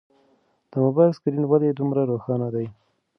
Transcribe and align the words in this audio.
د 0.71 0.73
موبایل 0.83 1.11
سکرین 1.17 1.43
ولې 1.47 1.69
دومره 1.73 2.01
روښانه 2.11 2.47
دی؟ 2.55 2.67